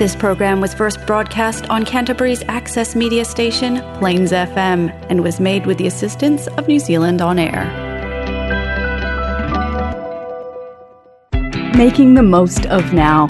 [0.00, 5.66] This program was first broadcast on Canterbury's access media station, Plains FM, and was made
[5.66, 7.66] with the assistance of New Zealand On Air.
[11.76, 13.26] Making the most of now.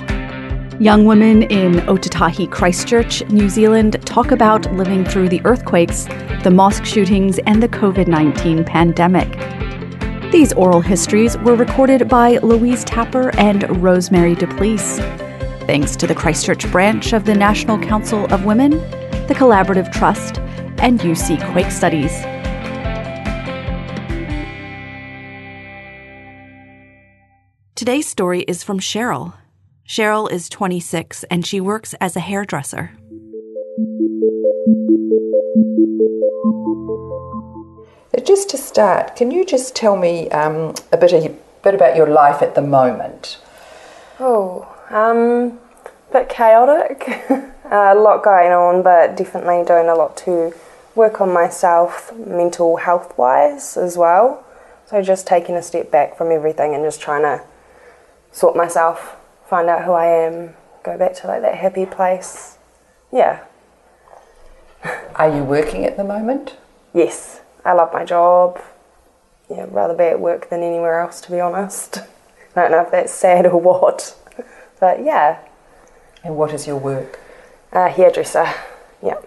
[0.79, 6.05] Young women in Otautahi Christchurch, New Zealand, talk about living through the earthquakes,
[6.45, 9.29] the mosque shootings, and the COVID 19 pandemic.
[10.31, 15.20] These oral histories were recorded by Louise Tapper and Rosemary Du Plessis.
[15.71, 18.73] Thanks to the Christchurch branch of the National Council of Women,
[19.29, 20.39] the Collaborative Trust,
[20.79, 22.11] and UC Quake Studies.
[27.77, 29.35] Today's story is from Cheryl.
[29.87, 32.91] Cheryl is 26 and she works as a hairdresser.
[38.25, 42.09] Just to start, can you just tell me um, a bit, a bit about your
[42.09, 43.39] life at the moment?
[44.19, 45.60] Oh, um, a
[46.13, 47.27] bit chaotic.
[47.71, 50.53] Uh, a lot going on, but definitely doing a lot to
[50.97, 54.45] work on myself mental health wise as well.
[54.87, 57.45] So just taking a step back from everything and just trying to
[58.33, 59.15] sort myself,
[59.47, 62.59] find out who I am, go back to like that happy place.
[63.13, 63.45] Yeah.
[65.15, 66.57] Are you working at the moment?
[66.93, 67.41] Yes.
[67.65, 68.61] I love my job.
[69.49, 71.99] Yeah, rather be at work than anywhere else, to be honest.
[72.57, 74.17] I don't know if that's sad or what,
[74.81, 75.39] but yeah.
[76.23, 77.21] And what is your work?
[77.73, 78.53] Uh, hairdresser,
[79.03, 79.19] yeah.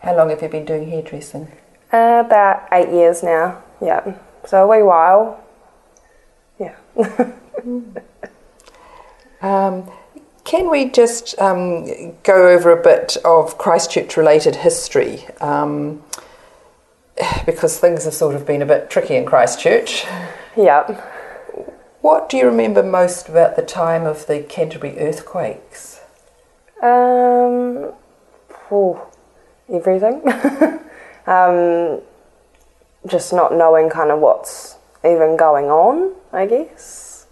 [0.00, 1.48] How long have you been doing hairdressing?
[1.92, 4.16] Uh, about eight years now, yeah.
[4.46, 5.42] So a wee while,
[6.58, 6.76] yeah.
[9.42, 9.90] um,
[10.44, 15.26] can we just um, go over a bit of Christchurch related history?
[15.40, 16.02] Um,
[17.46, 20.04] because things have sort of been a bit tricky in Christchurch.
[20.56, 21.17] Yeah.
[22.00, 26.00] What do you remember most about the time of the Canterbury earthquakes?
[26.80, 27.92] Um,
[28.70, 29.04] oh,
[29.68, 30.22] everything.
[31.26, 32.00] um,
[33.06, 37.26] just not knowing kind of what's even going on, I guess.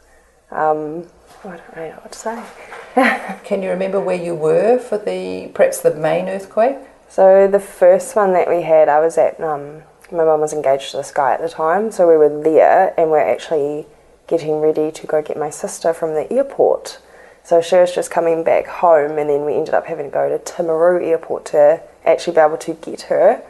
[0.50, 1.06] Um,
[1.44, 3.40] I don't really know what to say.
[3.44, 6.78] Can you remember where you were for the perhaps the main earthquake?
[7.08, 9.40] So the first one that we had, I was at.
[9.40, 12.94] Um, my mum was engaged to this guy at the time, so we were there,
[12.98, 13.86] and we're actually
[14.26, 17.00] getting ready to go get my sister from the airport.
[17.42, 20.28] So she was just coming back home, and then we ended up having to go
[20.28, 23.42] to Timaru Airport to actually be able to get her.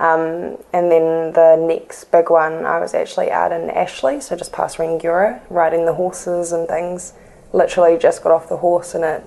[0.00, 4.50] Um, and then the next big one, I was actually out in Ashley, so just
[4.50, 7.12] past Rangiora, riding the horses and things.
[7.52, 9.22] Literally just got off the horse and it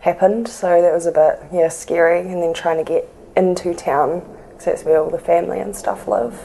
[0.00, 2.20] happened, so that was a bit yeah scary.
[2.20, 4.20] And then trying to get into town
[4.50, 6.40] because that's where all the family and stuff live.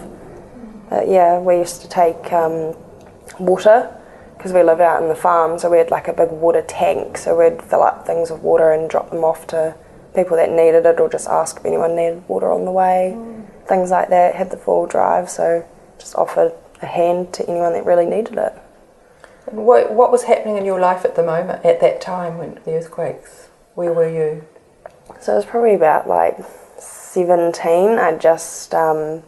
[0.90, 2.76] But yeah, we used to take um,
[3.40, 3.96] water
[4.38, 7.18] because we live out in the farm, so we had like a big water tank.
[7.18, 9.76] So we'd fill up things with water and drop them off to
[10.16, 13.14] people that needed it, or just ask if anyone needed water on the way.
[13.16, 13.68] Mm.
[13.68, 14.36] Things like that.
[14.36, 15.68] Had the full drive, so
[15.98, 18.54] just offered a hand to anyone that really needed it.
[19.48, 22.60] And what, what was happening in your life at the moment, at that time when
[22.64, 23.50] the earthquakes?
[23.76, 24.46] Where were you?
[25.20, 26.38] So it was probably about like
[26.78, 28.00] 17.
[28.00, 29.24] I just um,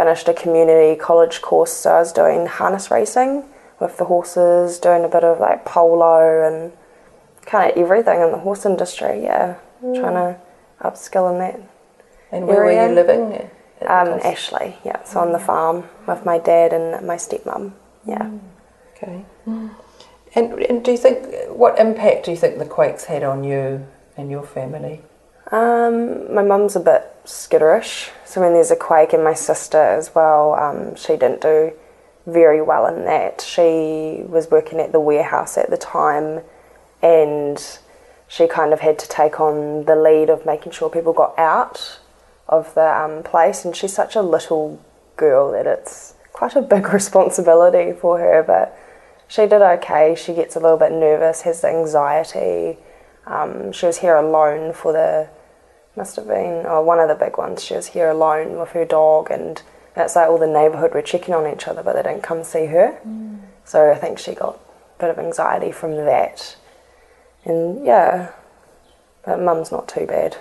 [0.00, 3.44] finished a community college course, so I was doing harness racing
[3.80, 6.72] with the horses, doing a bit of like polo and
[7.44, 9.56] kind of everything in the horse industry, yeah.
[9.84, 10.00] Mm.
[10.00, 10.40] Trying to
[10.80, 11.60] upskill in that.
[12.32, 12.82] And where area.
[12.82, 13.50] were you living?
[13.82, 15.02] Um, Ashley, yeah.
[15.04, 15.22] So mm.
[15.22, 17.72] on the farm with my dad and my stepmom,
[18.06, 18.22] yeah.
[18.22, 18.40] Mm.
[18.94, 19.24] Okay.
[20.34, 21.18] And, and do you think,
[21.50, 25.02] what impact do you think the quakes had on you and your family?
[25.50, 30.14] Um, my mum's a bit skitterish, so when there's a quake, and my sister as
[30.14, 31.72] well, um, she didn't do
[32.26, 33.40] very well in that.
[33.40, 36.42] She was working at the warehouse at the time,
[37.02, 37.78] and
[38.28, 41.98] she kind of had to take on the lead of making sure people got out
[42.48, 43.64] of the um, place.
[43.64, 44.80] And she's such a little
[45.16, 48.78] girl that it's quite a big responsibility for her, but
[49.26, 50.14] she did okay.
[50.14, 52.78] She gets a little bit nervous, has anxiety.
[53.26, 55.28] Um, she was here alone for the,
[56.00, 57.62] must have been oh, one of the big ones.
[57.62, 59.60] She was here alone with her dog, and
[59.94, 62.66] it's like all the neighbourhood were checking on each other, but they didn't come see
[62.66, 62.98] her.
[63.06, 63.40] Mm.
[63.66, 66.56] So I think she got a bit of anxiety from that.
[67.44, 68.32] And yeah,
[69.26, 70.38] but mum's not too bad.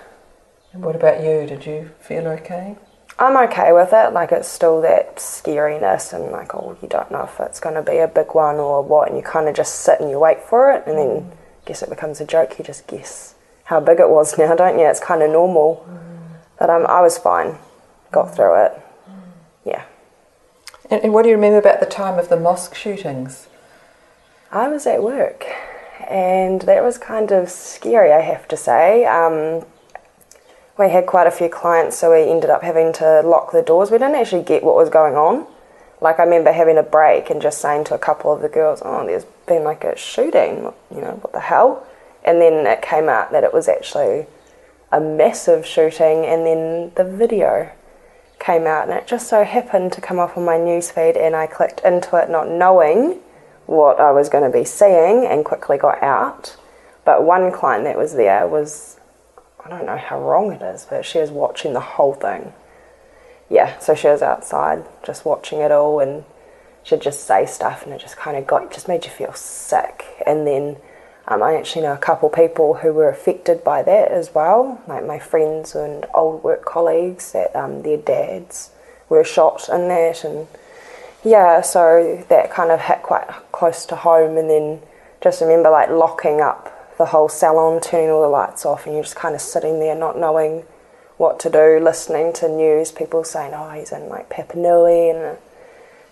[0.72, 1.46] And what about you?
[1.46, 2.78] Did you feel okay?
[3.18, 4.14] I'm okay with it.
[4.14, 7.82] Like it's still that scariness and like oh you don't know if it's going to
[7.82, 10.40] be a big one or what, and you kind of just sit and you wait
[10.40, 11.32] for it, and then mm.
[11.66, 12.58] guess it becomes a joke.
[12.58, 13.36] You just guess
[13.70, 14.86] how big it was now, don't you?
[14.88, 15.86] It's kind of normal.
[15.88, 16.40] Mm.
[16.58, 17.60] But um, I was fine.
[18.12, 18.82] Got through it.
[19.64, 19.84] Yeah.
[20.90, 23.48] And, and what do you remember about the time of the mosque shootings?
[24.52, 25.46] I was at work
[26.10, 29.06] and that was kind of scary, I have to say.
[29.06, 29.64] Um,
[30.80, 33.92] we had quite a few clients, so we ended up having to lock the doors.
[33.92, 35.46] We didn't actually get what was going on.
[36.02, 38.82] Like, I remember having a break and just saying to a couple of the girls,
[38.84, 41.86] Oh, there's been like a shooting, you know, what the hell?
[42.30, 44.28] And then it came out that it was actually
[44.92, 47.72] a massive shooting, and then the video
[48.38, 51.48] came out, and it just so happened to come up on my newsfeed, and I
[51.48, 53.20] clicked into it not knowing
[53.66, 56.56] what I was going to be seeing and quickly got out.
[57.04, 59.00] But one client that was there was,
[59.66, 62.54] I don't know how wrong it is, but she was watching the whole thing.
[63.50, 66.24] Yeah, so she was outside just watching it all and
[66.84, 70.06] she'd just say stuff and it just kind of got, just made you feel sick.
[70.26, 70.78] And then
[71.30, 75.06] um, I actually know a couple people who were affected by that as well, like
[75.06, 78.72] my friends and old work colleagues that um, their dads
[79.08, 80.48] were shot in that and
[81.24, 84.82] yeah, so that kind of hit quite close to home, and then
[85.22, 89.04] just remember like locking up the whole salon, turning all the lights off, and you're
[89.04, 90.64] just kind of sitting there not knowing
[91.18, 95.38] what to do, listening to news, people saying, oh, he's in like Papua Papanui, and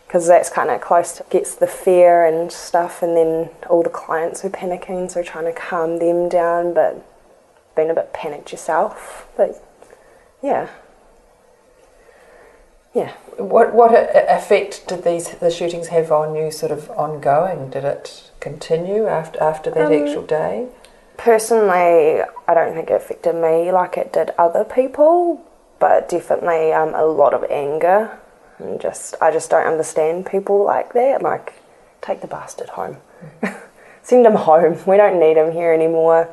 [0.08, 3.90] because that's kind of close to gets the fear and stuff, and then all the
[3.90, 7.06] clients are panicking, so trying to calm them down, but
[7.76, 9.28] being a bit panicked yourself.
[9.36, 9.62] But
[10.42, 10.70] yeah,
[12.94, 13.12] yeah.
[13.38, 16.52] What what effect did these the shootings have on you?
[16.52, 17.70] Sort of ongoing?
[17.70, 20.68] Did it continue after after that um, actual day?
[21.18, 25.44] Personally, I don't think it affected me like it did other people,
[25.80, 28.20] but definitely um, a lot of anger
[28.60, 31.22] and just I just don't understand people like that.
[31.22, 31.54] Like,
[32.02, 32.98] take the bastard home,
[34.02, 34.78] send him home.
[34.86, 36.30] We don't need him here anymore.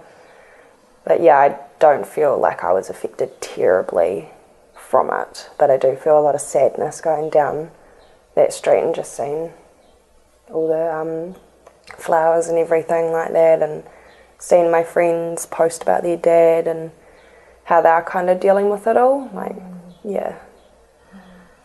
[1.04, 4.30] But yeah, I don't feel like I was affected terribly
[4.74, 7.70] from it, but I do feel a lot of sadness going down
[8.34, 9.52] that street and just seeing
[10.50, 11.36] all the um,
[11.98, 13.84] flowers and everything like that, and
[14.38, 16.90] seeing my friends post about their dad and
[17.64, 19.30] how they're kind of dealing with it all.
[19.32, 19.56] Like,
[20.02, 20.38] yeah.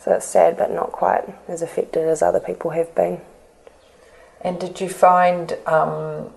[0.10, 3.22] So it's sad, but not quite as affected as other people have been.
[4.42, 6.32] And did you find, um,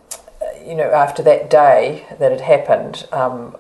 [0.63, 3.57] you know, after that day that had happened, um,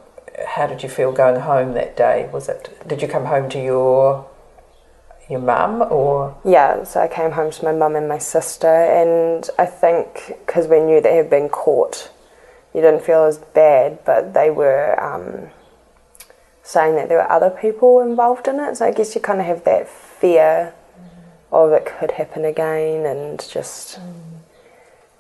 [0.47, 2.29] how did you feel going home that day?
[2.31, 2.79] Was it?
[2.87, 4.29] Did you come home to your
[5.31, 6.37] your mum or?
[6.45, 10.67] Yeah, so I came home to my mum and my sister, and I think because
[10.67, 12.11] we knew they had been caught,
[12.75, 15.49] you didn't feel as bad, but they were um,
[16.63, 18.77] saying that there were other people involved in it.
[18.77, 21.05] So I guess you kind of have that fear mm.
[21.53, 24.13] of it could happen again, and just mm.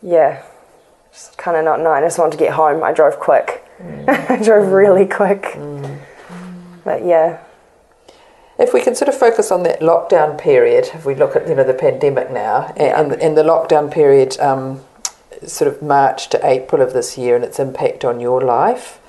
[0.00, 0.42] yeah,
[1.10, 2.02] just kind of not knowing.
[2.02, 2.82] I just wanted to get home.
[2.82, 3.64] I drove quick.
[3.80, 4.08] Mm.
[4.30, 5.58] I drove really quick.
[6.84, 7.42] But yeah.
[8.58, 11.54] If we can sort of focus on that lockdown period, if we look at you
[11.54, 13.00] know the pandemic now yeah.
[13.00, 14.82] and, and the lockdown period, um,
[15.46, 19.00] sort of March to April of this year, and its impact on your life.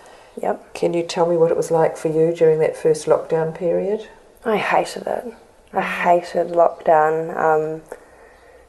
[0.42, 0.74] Yep.
[0.74, 4.08] Can you tell me what it was like for you during that first lockdown period?
[4.44, 5.34] I hated it.
[5.72, 7.36] I hated lockdown.
[7.38, 7.82] Um,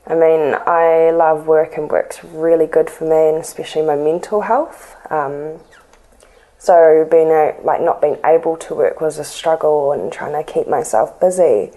[0.07, 4.43] I mean, I love work and work's really good for me, and especially my mental
[4.43, 4.97] health.
[5.11, 5.61] Um,
[6.59, 10.51] so being a, like not being able to work was a struggle, and trying to
[10.51, 11.73] keep myself busy.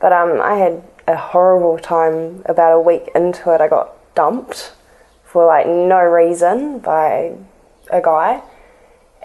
[0.00, 2.42] But um, I had a horrible time.
[2.46, 4.72] About a week into it, I got dumped
[5.24, 7.36] for like no reason by
[7.90, 8.42] a guy,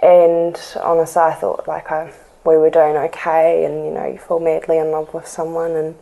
[0.01, 2.13] and honestly, I thought like I
[2.45, 5.95] we were doing okay, and you know you fall madly in love with someone, and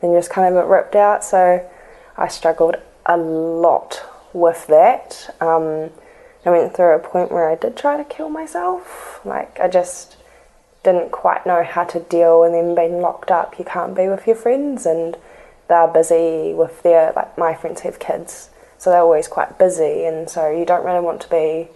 [0.00, 1.24] then you just kind of get ripped out.
[1.24, 1.68] So
[2.16, 2.76] I struggled
[3.06, 4.02] a lot
[4.32, 5.34] with that.
[5.40, 5.90] Um,
[6.44, 9.20] I went through a point where I did try to kill myself.
[9.24, 10.16] Like I just
[10.82, 14.26] didn't quite know how to deal, and then being locked up, you can't be with
[14.26, 15.16] your friends, and
[15.68, 20.28] they're busy with their like my friends have kids, so they're always quite busy, and
[20.28, 21.68] so you don't really want to be.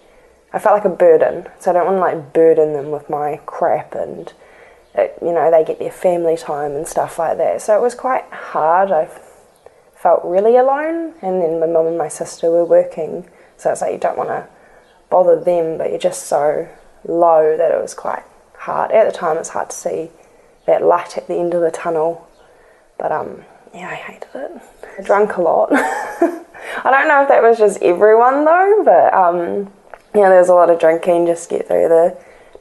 [0.52, 3.40] I felt like a burden, so I don't want to like burden them with my
[3.46, 4.32] crap and.
[4.94, 7.62] It, you know, they get their family time and stuff like that.
[7.62, 8.90] So it was quite hard.
[8.90, 9.08] I
[9.98, 13.92] felt really alone, and then my mum and my sister were working, so it's like
[13.92, 14.46] you don't want to
[15.10, 16.68] bother them, but you're just so
[17.04, 18.22] low that it was quite
[18.56, 18.92] hard.
[18.92, 20.10] At the time, it's hard to see
[20.66, 22.28] that light at the end of the tunnel,
[22.96, 24.62] but um, yeah, I hated it.
[24.98, 25.70] I drank a lot.
[25.72, 29.72] I don't know if that was just everyone though, but um,
[30.14, 32.16] yeah, there was a lot of drinking just to get through the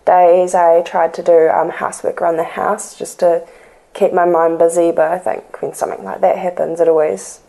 [0.05, 0.53] days.
[0.53, 3.47] I tried to do um, housework around the house just to
[3.93, 7.41] keep my mind busy, but I think when something like that happens, it always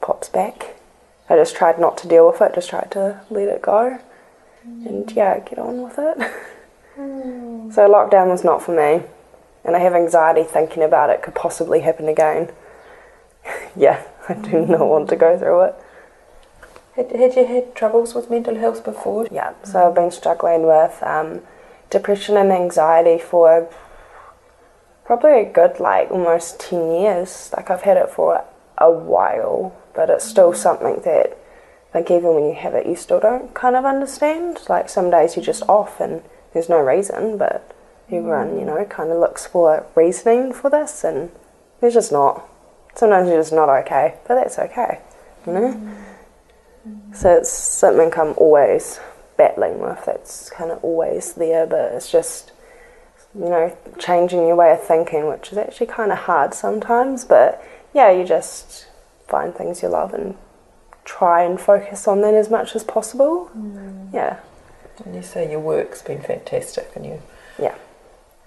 [0.00, 0.76] pops back.
[1.30, 3.98] I just tried not to deal with it, just tried to let it go
[4.64, 6.32] and yeah, get on with it.
[6.98, 7.72] Mm.
[7.72, 9.04] So, lockdown was not for me,
[9.64, 12.50] and I have anxiety thinking about it could possibly happen again.
[13.76, 15.74] yeah, I do not want to go through it.
[16.98, 19.28] Had, had you had troubles with mental health before?
[19.30, 21.42] Yeah, so I've been struggling with um,
[21.90, 23.68] depression and anxiety for
[25.04, 27.52] probably a good like almost 10 years.
[27.56, 28.44] Like I've had it for
[28.78, 30.60] a while, but it's still mm-hmm.
[30.60, 31.38] something that
[31.94, 34.58] like even when you have it you still don't kind of understand.
[34.68, 37.76] Like some days you're just off and there's no reason, but
[38.08, 38.74] everyone, you mm-hmm.
[38.74, 41.30] know, kind of looks for reasoning for this and
[41.80, 42.44] there's just not.
[42.96, 44.98] Sometimes you're just not okay, but that's okay,
[45.46, 45.74] you know?
[45.74, 46.07] Mm-hmm.
[47.12, 49.00] So it's something I'm always
[49.36, 50.04] battling with.
[50.04, 52.52] That's kind of always there, but it's just,
[53.34, 57.24] you know, changing your way of thinking, which is actually kind of hard sometimes.
[57.24, 57.62] But
[57.94, 58.86] yeah, you just
[59.26, 60.36] find things you love and
[61.04, 63.50] try and focus on that as much as possible.
[63.56, 64.12] Mm.
[64.12, 64.40] Yeah.
[65.04, 67.22] And you say your work's been fantastic and you
[67.58, 67.74] yeah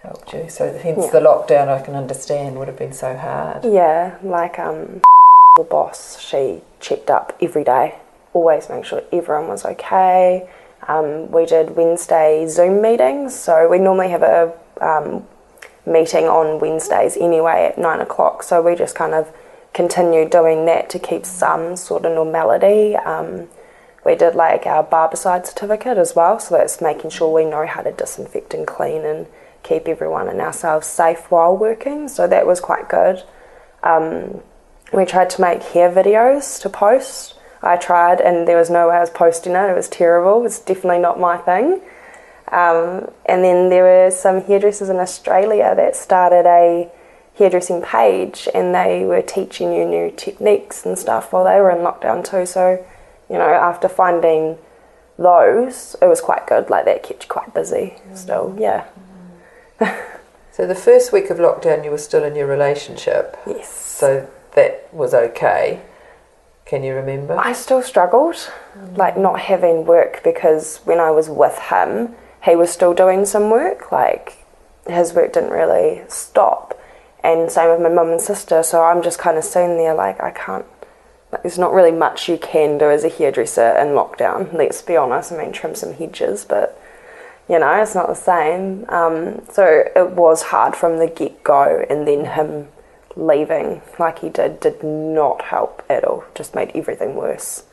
[0.03, 0.49] helped you.
[0.49, 1.11] So hence yeah.
[1.11, 3.63] the lockdown I can understand would have been so hard.
[3.63, 5.01] Yeah, like um
[5.57, 7.95] the boss, she checked up every day
[8.33, 10.49] always make sure everyone was okay.
[10.87, 15.27] Um, we did Wednesday Zoom meetings, so we normally have a um,
[15.85, 18.43] meeting on Wednesdays anyway at nine o'clock.
[18.43, 19.31] So we just kind of
[19.73, 22.95] continued doing that to keep some sort of normality.
[22.95, 23.47] Um,
[24.03, 27.81] we did like our barbicide certificate as well, so that's making sure we know how
[27.81, 29.27] to disinfect and clean and
[29.63, 32.07] keep everyone and ourselves safe while working.
[32.07, 33.23] So that was quite good.
[33.83, 34.41] Um,
[34.91, 37.35] we tried to make hair videos to post.
[37.63, 39.69] I tried, and there was no way I was posting it.
[39.69, 40.39] It was terrible.
[40.39, 41.81] It was definitely not my thing.
[42.51, 46.91] Um, and then there were some hairdressers in Australia that started a
[47.35, 51.77] hairdressing page, and they were teaching you new techniques and stuff while they were in
[51.77, 52.45] lockdown too.
[52.45, 52.83] So,
[53.29, 54.57] you know, after finding
[55.17, 56.69] those, it was quite good.
[56.69, 57.95] Like that kept you quite busy.
[58.09, 58.17] Mm.
[58.17, 58.85] Still, yeah.
[60.51, 63.37] so the first week of lockdown, you were still in your relationship.
[63.47, 63.73] Yes.
[63.73, 65.81] So that was okay.
[66.71, 67.37] Can you remember?
[67.37, 68.97] I still struggled, mm.
[68.97, 73.49] like not having work because when I was with him, he was still doing some
[73.49, 73.91] work.
[73.91, 74.45] Like
[74.87, 76.79] his work didn't really stop,
[77.25, 78.63] and same with my mum and sister.
[78.63, 80.65] So I'm just kind of sitting there like I can't.
[81.33, 84.53] Like, there's not really much you can do as a hairdresser in lockdown.
[84.53, 85.33] Let's be honest.
[85.33, 86.81] I mean, trim some hedges, but
[87.49, 88.85] you know, it's not the same.
[88.87, 92.69] Um, so it was hard from the get go, and then him
[93.15, 96.23] leaving like he did did not help at all.
[96.35, 97.63] Just made everything worse.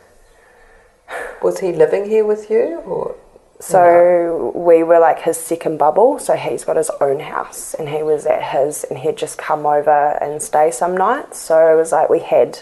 [1.43, 3.17] Was he living here with you or?
[3.61, 4.61] So no?
[4.61, 6.19] we were like his second bubble.
[6.19, 9.67] So he's got his own house and he was at his and he'd just come
[9.67, 11.39] over and stay some nights.
[11.39, 12.61] So it was like we had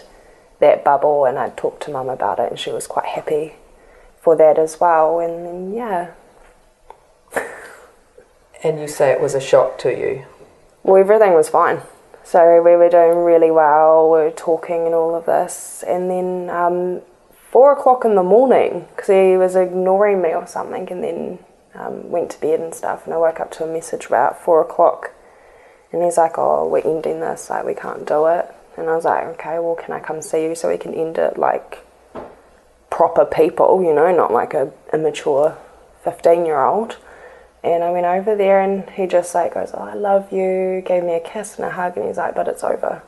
[0.59, 3.53] that bubble and I'd talked to mum about it and she was quite happy
[4.19, 5.19] for that as well.
[5.19, 6.11] And then, yeah.
[8.63, 10.25] and you say it was a shock to you?
[10.81, 11.81] Well, everything was fine.
[12.27, 15.81] So we were doing really well, we were talking and all of this.
[15.87, 16.99] And then um,
[17.31, 21.39] four o'clock in the morning, because he was ignoring me or something, and then
[21.73, 23.05] um, went to bed and stuff.
[23.05, 25.13] And I woke up to a message about four o'clock.
[25.93, 28.53] And he's like, Oh, we're ending this, like, we can't do it.
[28.75, 31.17] And I was like, Okay, well, can I come see you so we can end
[31.17, 31.85] it like
[32.89, 35.57] proper people, you know, not like a immature
[36.03, 36.97] 15 year old.
[37.63, 41.03] And I went over there and he just like goes, Oh, I love you, gave
[41.03, 43.01] me a kiss and a hug, and he's like, But it's over.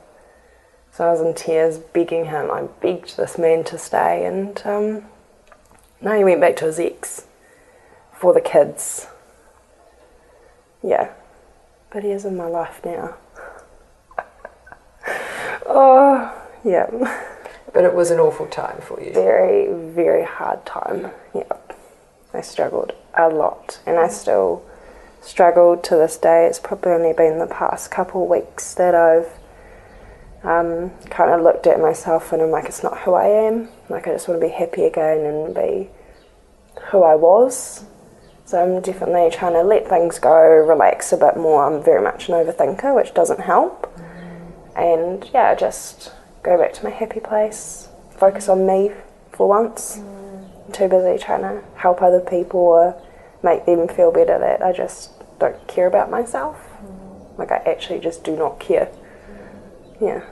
[0.92, 2.50] So I was in tears begging him.
[2.50, 5.04] I begged this man to stay, and um,
[6.00, 7.26] now he went back to his ex
[8.12, 9.06] for the kids.
[10.82, 11.12] Yeah,
[11.92, 13.14] but he is in my life now.
[15.66, 16.88] oh, yeah.
[17.72, 19.12] But it was an awful time for you.
[19.12, 21.12] Very, very hard time.
[21.34, 21.44] Yeah.
[22.32, 24.64] I struggled a lot, and I still
[25.20, 26.46] struggled to this day.
[26.46, 29.28] It's probably only been the past couple weeks that I've
[30.42, 33.68] um, kind of looked at myself and I'm like, it's not who I am.
[33.88, 35.90] Like, I just want to be happy again and be
[36.90, 37.84] who I was.
[38.46, 41.64] So I'm definitely trying to let things go, relax a bit more.
[41.64, 43.86] I'm very much an overthinker, which doesn't help.
[44.74, 48.92] And yeah, just go back to my happy place, focus on me
[49.32, 50.00] for once.
[50.72, 53.02] Too busy trying to help other people or
[53.42, 56.56] make them feel better that I just don't care about myself.
[56.82, 57.38] Mm.
[57.38, 58.88] Like I actually just do not care.
[60.00, 60.24] Yeah.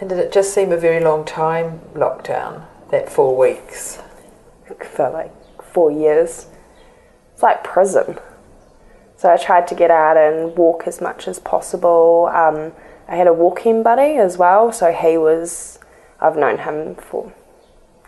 [0.00, 3.98] And did it just seem a very long time lockdown, that four weeks?
[4.94, 6.46] For like four years.
[7.32, 8.18] It's like prison.
[9.16, 12.30] So I tried to get out and walk as much as possible.
[12.32, 12.72] Um,
[13.08, 15.78] I had a walking buddy as well, so he was,
[16.20, 17.32] I've known him for,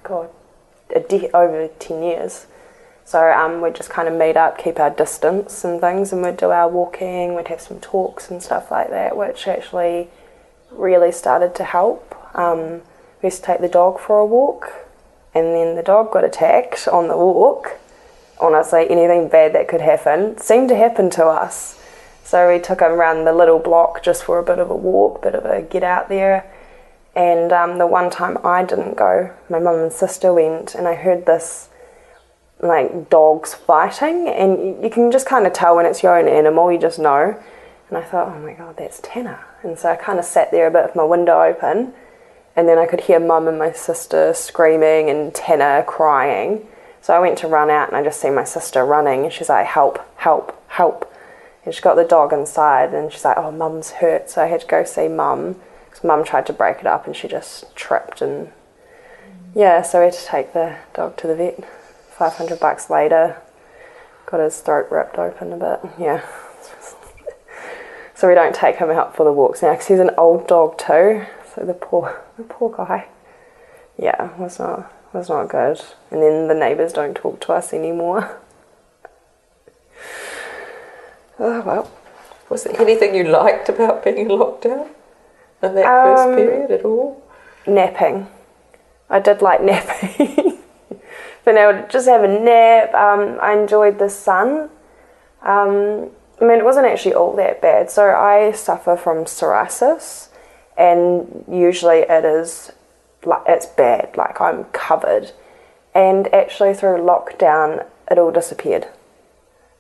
[0.03, 0.31] God,
[0.89, 2.47] de- over 10 years.
[3.05, 6.37] So um, we'd just kind of meet up, keep our distance and things, and we'd
[6.37, 10.09] do our walking, we'd have some talks and stuff like that, which actually
[10.71, 12.15] really started to help.
[12.37, 12.83] Um,
[13.23, 14.71] we used to take the dog for a walk,
[15.35, 17.79] and then the dog got attacked on the walk.
[18.41, 21.81] Honestly, anything bad that could happen seemed to happen to us.
[22.25, 25.23] So we took him around the little block just for a bit of a walk,
[25.23, 26.45] bit of a get out there.
[27.19, 30.95] And um, the one time I didn't go, my mum and sister went, and I
[30.95, 31.69] heard this
[32.61, 36.71] like dogs fighting, and you can just kind of tell when it's your own animal,
[36.71, 37.37] you just know.
[37.89, 39.45] And I thought, oh my god, that's Tanner.
[39.65, 41.93] And so I kind of sat there a bit with my window open,
[42.55, 46.69] and then I could hear mum and my sister screaming and Tanner crying.
[47.01, 49.49] So I went to run out, and I just see my sister running, and she's
[49.49, 51.13] like, help, help, help.
[51.65, 54.31] And she got the dog inside, and she's like, oh, mum's hurt.
[54.31, 55.57] So I had to go see mum,
[56.05, 58.21] mum tried to break it up, and she just tripped.
[58.21, 58.53] And
[59.55, 61.65] yeah, so we had to take the dog to the vet.
[62.11, 63.41] 500 bucks later,
[64.27, 65.93] got his throat ripped open a bit.
[65.99, 66.27] Yeah.
[68.15, 70.79] so we don't take him out for the walks now because he's an old dog
[70.79, 71.25] too.
[71.55, 73.07] So the poor, the poor guy.
[73.97, 75.81] Yeah, was not was not good.
[76.11, 78.39] And then the neighbours don't talk to us anymore.
[81.39, 81.91] oh well.
[82.49, 84.89] Was there anything you liked about being in lockdown
[85.63, 87.23] in that um, first period at all?
[87.67, 88.29] Napping.
[89.11, 90.59] I did like napping
[91.49, 92.93] been able to just have a nap.
[92.95, 94.69] Um, I enjoyed the sun.
[95.43, 96.11] Um,
[96.41, 97.91] I mean, it wasn't actually all that bad.
[97.91, 100.29] So I suffer from psoriasis,
[100.77, 102.73] and usually it is
[103.25, 104.17] like it's bad.
[104.17, 105.33] Like I'm covered,
[105.95, 108.89] and actually through lockdown, it all disappeared.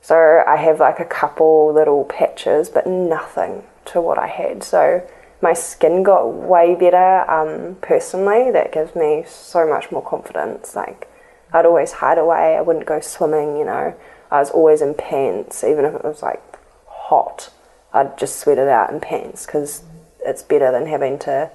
[0.00, 4.62] So I have like a couple little patches, but nothing to what I had.
[4.62, 5.06] So
[5.40, 8.50] my skin got way better um, personally.
[8.50, 10.74] That gives me so much more confidence.
[10.74, 11.08] Like
[11.52, 12.56] I'd always hide away.
[12.56, 13.94] I wouldn't go swimming, you know.
[14.30, 16.42] I was always in pants, even if it was like
[16.86, 17.50] hot.
[17.92, 19.82] I'd just sweat it out in pants because
[20.24, 21.50] it's better than having to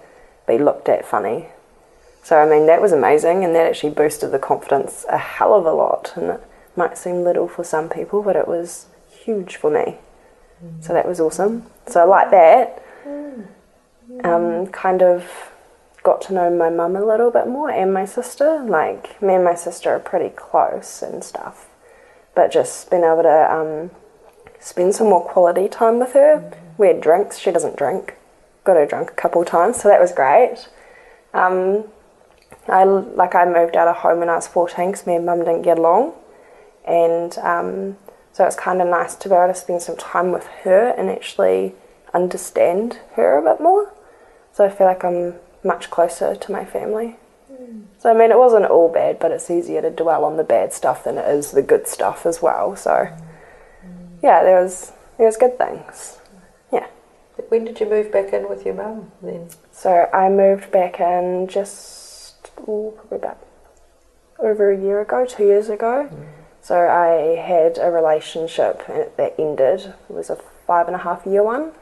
[0.47, 1.47] be looked at funny.
[2.23, 5.65] So, I mean, that was amazing and that actually boosted the confidence a hell of
[5.65, 6.13] a lot.
[6.15, 6.41] And it
[6.75, 9.97] might seem little for some people, but it was huge for me.
[10.79, 11.65] So, that was awesome.
[11.87, 12.82] So, I like that,
[14.23, 15.51] um, kind of
[16.03, 18.63] got to know my mum a little bit more and my sister.
[18.63, 21.69] Like, me and my sister are pretty close and stuff.
[22.35, 23.91] But just being able to um,
[24.59, 26.37] spend some more quality time with her.
[26.37, 26.59] Mm-hmm.
[26.77, 28.15] We had drinks, she doesn't drink.
[28.63, 30.67] Got her drunk a couple times, so that was great.
[31.33, 31.85] Um,
[32.67, 35.39] I like I moved out of home when I was 14 because me and mum
[35.39, 36.13] didn't get along,
[36.85, 37.97] and um,
[38.31, 41.09] so it's kind of nice to be able to spend some time with her and
[41.09, 41.75] actually
[42.13, 43.91] understand her a bit more.
[44.51, 47.17] So I feel like I'm much closer to my family.
[47.51, 47.85] Mm.
[47.97, 50.73] So I mean, it wasn't all bad, but it's easier to dwell on the bad
[50.73, 52.75] stuff than it is the good stuff as well.
[52.75, 53.17] So mm.
[54.21, 56.19] yeah, there was there was good things.
[56.71, 56.87] Yeah.
[57.49, 59.49] When did you move back in with your mum then?
[59.71, 63.39] So I moved back in just ooh, probably about
[64.37, 66.09] over a year ago, two years ago.
[66.11, 66.25] Mm.
[66.61, 69.93] So I had a relationship that ended.
[70.09, 71.73] It was a five and a half year one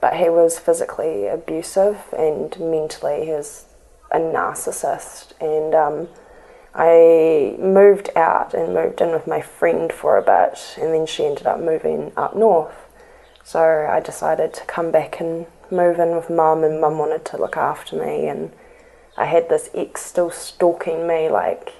[0.00, 3.64] but he was physically abusive and mentally he was
[4.10, 6.08] a narcissist and um,
[6.74, 11.24] I moved out and moved in with my friend for a bit and then she
[11.24, 12.86] ended up moving up north
[13.42, 17.38] so I decided to come back and move in with mum and mum wanted to
[17.38, 18.52] look after me and
[19.16, 21.74] I had this ex still stalking me like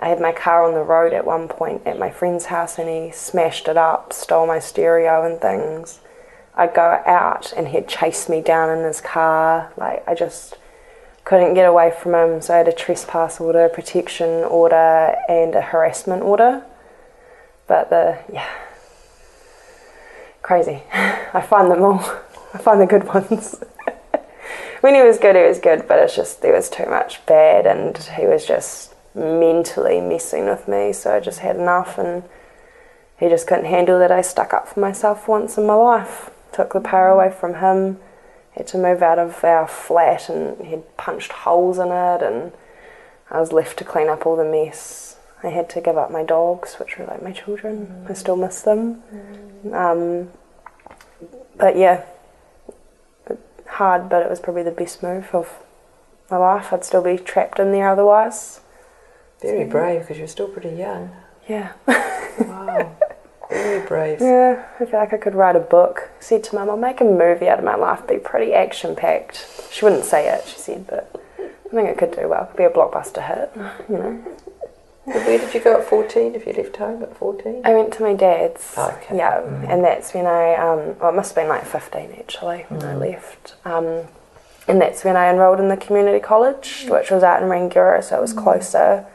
[0.00, 2.88] I had my car on the road at one point at my friend's house and
[2.88, 6.00] he smashed it up, stole my stereo and things.
[6.58, 9.72] I'd go out and he'd chase me down in his car.
[9.76, 10.58] Like I just
[11.24, 15.60] couldn't get away from him, so I had a trespass order, protection order, and a
[15.60, 16.64] harassment order.
[17.68, 18.48] But the yeah,
[20.42, 20.82] crazy.
[20.92, 22.00] I find them all.
[22.54, 23.62] I find the good ones.
[24.80, 27.66] when he was good, he was good, but it's just there was too much bad,
[27.66, 30.92] and he was just mentally messing with me.
[30.92, 32.24] So I just had enough, and
[33.16, 36.72] he just couldn't handle that I stuck up for myself once in my life took
[36.72, 38.00] the power away from him.
[38.52, 42.52] Had to move out of our flat and he'd punched holes in it, and
[43.30, 45.16] I was left to clean up all the mess.
[45.44, 47.86] I had to give up my dogs, which were like my children.
[47.86, 48.10] Mm.
[48.10, 49.04] I still miss them.
[49.64, 49.72] Mm.
[49.72, 50.30] Um,
[51.56, 52.04] but yeah,
[53.68, 55.62] hard, but it was probably the best move of
[56.28, 56.72] my life.
[56.72, 58.60] I'd still be trapped in there otherwise.
[59.40, 61.14] Very brave because you're still pretty young.
[61.48, 61.74] Yeah.
[61.86, 62.96] wow.
[63.48, 64.20] Very brave.
[64.20, 66.10] Yeah, I feel like I could write a book.
[66.20, 69.46] Said to Mum, I'll make a movie out of my life, be pretty action packed.
[69.70, 72.46] She wouldn't say it, she said, but I think it could do well.
[72.46, 73.50] could Be a blockbuster hit,
[73.88, 74.24] you know.
[75.04, 77.62] Where did you go at 14 if you left home at 14?
[77.64, 78.74] I went to my dad's.
[78.76, 79.16] Oh, okay.
[79.16, 79.66] Yeah, mm.
[79.68, 82.84] and that's when I, um, well, it must have been like 15 actually when mm.
[82.84, 83.54] I left.
[83.64, 84.06] Um,
[84.66, 88.18] and that's when I enrolled in the community college, which was out in Rangiora, so
[88.18, 89.06] it was closer.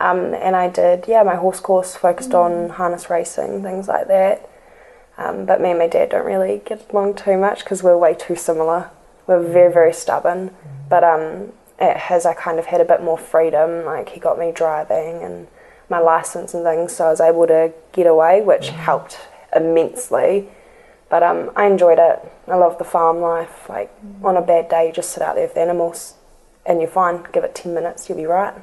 [0.00, 4.48] Um, and I did, yeah, my horse course focused on harness racing, things like that.
[5.16, 8.14] Um, but me and my dad don't really get along too much because we're way
[8.14, 8.90] too similar.
[9.26, 10.50] We're very, very stubborn.
[10.88, 13.84] But um, at his, I kind of had a bit more freedom.
[13.84, 15.46] Like he got me driving and
[15.88, 19.18] my license and things, so I was able to get away, which helped
[19.54, 20.48] immensely.
[21.08, 22.32] But um, I enjoyed it.
[22.48, 23.68] I love the farm life.
[23.68, 26.14] Like on a bad day, you just sit out there with the animals,
[26.66, 27.24] and you're fine.
[27.32, 28.54] Give it ten minutes, you'll be right.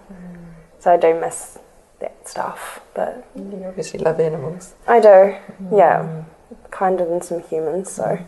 [0.82, 1.60] So I do miss
[2.00, 4.74] that stuff, but You obviously love animals.
[4.88, 5.36] I do.
[5.72, 6.24] Yeah,
[6.72, 7.91] kinder than some humans.
[7.91, 8.20] So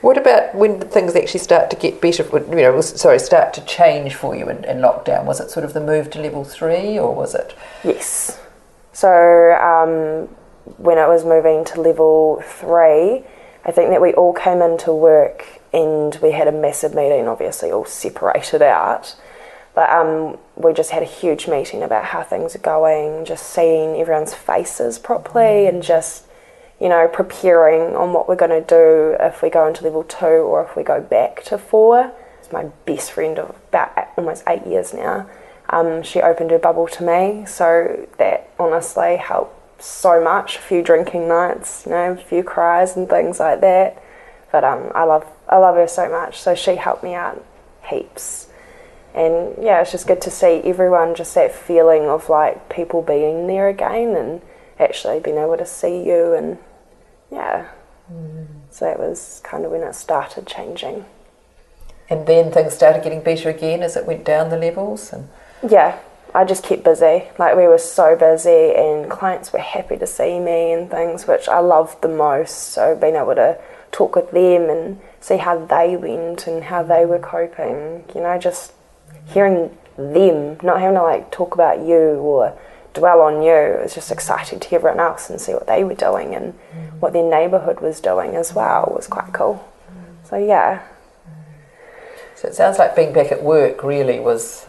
[0.00, 2.22] What about when things actually start to get better?
[2.32, 5.26] You know, sorry, start to change for you in, in lockdown?
[5.26, 7.54] Was it sort of the move to level three, or was it?
[7.84, 8.40] Yes.
[8.94, 10.26] So um,
[10.78, 13.24] when it was moving to level three,
[13.66, 17.70] I think that we all came into work and we had a massive meeting, obviously
[17.70, 19.14] all separated out.
[19.74, 24.00] But um, we just had a huge meeting about how things are going, just seeing
[24.00, 26.26] everyone's faces properly and just,
[26.80, 30.26] you know, preparing on what we're going to do if we go into level two
[30.26, 32.12] or if we go back to four.
[32.40, 35.28] It's my best friend of about eight- almost eight years now.
[35.68, 40.56] Um, she opened her bubble to me, so that honestly helped so much.
[40.56, 44.02] A few drinking nights, you know, a few cries and things like that.
[44.50, 47.44] But um, I love I love her so much, so she helped me out
[47.88, 48.48] heaps.
[49.14, 53.46] And yeah, it's just good to see everyone just that feeling of like people being
[53.46, 54.40] there again and
[54.78, 56.58] actually being able to see you and
[57.30, 57.68] yeah.
[58.12, 58.46] Mm.
[58.70, 61.04] So that was kind of when it started changing.
[62.08, 65.12] And then things started getting better again as it went down the levels.
[65.12, 65.28] And
[65.68, 65.98] Yeah,
[66.34, 67.24] I just kept busy.
[67.38, 71.48] Like we were so busy, and clients were happy to see me and things, which
[71.48, 72.70] I loved the most.
[72.72, 73.58] So being able to
[73.92, 78.38] talk with them and see how they went and how they were coping, you know,
[78.38, 78.72] just
[79.32, 82.58] hearing them, not having to like talk about you or
[82.94, 83.52] dwell on you.
[83.52, 86.54] It was just exciting to hear everyone else and see what they were doing and
[86.54, 87.00] mm.
[87.00, 89.68] what their neighbourhood was doing as well was quite cool.
[89.90, 90.28] Mm.
[90.28, 90.82] So yeah,
[92.40, 94.66] so it sounds like being back at work really was,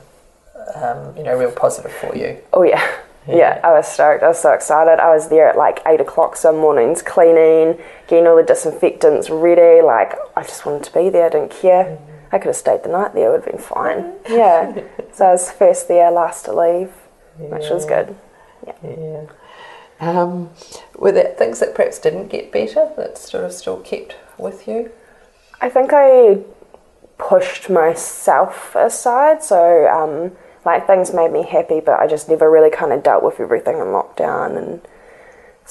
[0.75, 2.37] um, you know, real positive for you.
[2.51, 2.85] Oh yeah.
[3.25, 4.23] yeah, I was stoked.
[4.23, 4.99] I was so excited.
[4.99, 9.81] I was there at like eight o'clock some mornings, cleaning, getting all the disinfectants ready.
[9.81, 11.27] Like I just wanted to be there.
[11.27, 11.85] I didn't care.
[11.85, 12.10] Mm.
[12.31, 13.27] I could have stayed the night there.
[13.27, 14.13] It would have been fine.
[14.29, 14.81] Yeah.
[15.13, 16.91] so I was first there, last to leave,
[17.37, 18.15] which was good.
[18.83, 19.25] Yeah.
[19.99, 20.49] Um,
[20.97, 24.91] were there things that perhaps didn't get better that sort of still kept with you?
[25.59, 26.39] I think I
[27.17, 29.43] pushed myself aside.
[29.43, 30.31] So, um,
[30.65, 33.77] like, things made me happy, but I just never really kind of dealt with everything
[33.77, 34.81] in lockdown and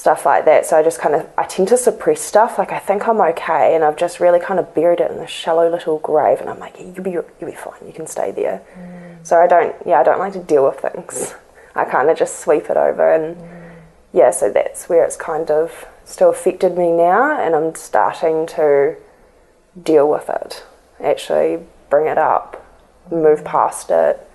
[0.01, 0.65] stuff like that.
[0.65, 2.57] So, I just kind of, I tend to suppress stuff.
[2.57, 5.29] Like, I think I'm okay, and I've just really kind of buried it in this
[5.29, 6.39] shallow little grave.
[6.41, 7.85] And I'm like, yeah, you'll be, you'll be fine.
[7.85, 8.63] You can stay there.
[8.75, 9.27] Mm.
[9.27, 11.35] So, I don't, yeah, I don't like to deal with things.
[11.75, 13.71] I kind of just sweep it over and mm.
[14.11, 18.97] yeah, so that's where it's kind of still affected me now, and I'm starting to
[19.81, 20.65] deal with it.
[20.99, 21.59] Actually,
[21.89, 22.65] bring it up,
[23.11, 23.45] move mm.
[23.45, 24.27] past it,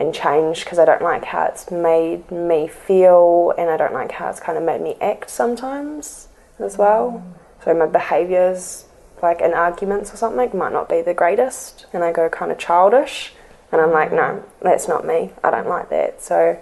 [0.00, 4.12] and change because I don't like how it's made me feel, and I don't like
[4.12, 7.22] how it's kind of made me act sometimes as well.
[7.64, 8.86] So my behaviours,
[9.22, 12.58] like in arguments or something, might not be the greatest, and I go kind of
[12.58, 13.34] childish,
[13.70, 15.32] and I'm like, no, that's not me.
[15.44, 16.22] I don't like that.
[16.22, 16.58] So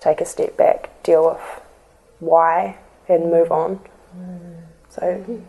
[0.00, 1.62] take a step back, deal with
[2.18, 3.80] why and move on.
[4.88, 5.42] So,